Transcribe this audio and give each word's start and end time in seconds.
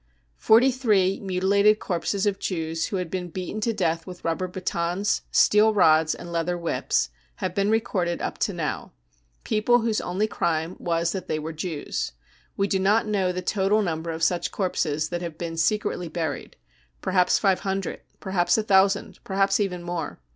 Forty 0.39 0.71
three 0.71 1.19
mutilated 1.19 1.77
corpses 1.77 2.25
of 2.25 2.39
Jews 2.39 2.87
who 2.87 2.95
had 2.95 3.11
been! 3.11 3.29
beaten 3.29 3.61
to 3.61 3.71
death 3.71 4.07
with 4.07 4.25
rubber 4.25 4.47
batons, 4.47 5.21
steel 5.29 5.75
rods 5.75 6.15
and 6.15 6.31
leather 6.31 6.57
whips, 6.57 7.11
have 7.35 7.53
been 7.53 7.69
recorded 7.69 8.19
up 8.19 8.39
to 8.39 8.51
now— 8.51 8.93
people 9.43 9.81
whose 9.81 10.01
only 10.01 10.25
crime 10.25 10.75
was 10.79 11.11
that 11.11 11.27
they 11.27 11.37
were 11.37 11.53
Jews. 11.53 12.13
We 12.57 12.67
do 12.67 12.79
not 12.79 13.05
know 13.05 13.31
the 13.31 13.43
total 13.43 13.83
number 13.83 14.09
of 14.09 14.23
such 14.23 14.49
corpses 14.51 15.09
that 15.09 15.21
have 15.21 15.37
been 15.37 15.55
secretly 15.55 16.07
buried. 16.07 16.55
Perhaps 17.01 17.37
five 17.37 17.59
hundred; 17.59 18.01
perhaps 18.19 18.57
a 18.57 18.63
thousand; 18.63 19.19
perhaps 19.23 19.59
even 19.59 19.83
more. 19.83 20.19